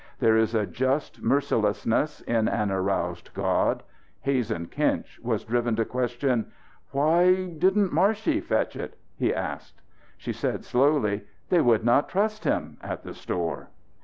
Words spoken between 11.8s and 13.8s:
not trust him at the store."